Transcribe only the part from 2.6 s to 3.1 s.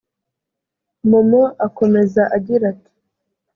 ati